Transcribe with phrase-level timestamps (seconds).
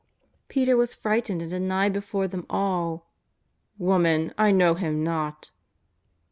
[0.47, 3.11] Peter was frightened and denied before them all:
[3.77, 5.51] ^' Woman, I know Him not."